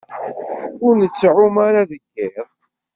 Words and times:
Ur 0.85 0.93
nettɛumu 0.97 1.59
ara 1.67 1.89
deg 1.89 2.01
yiḍ. 2.15 2.47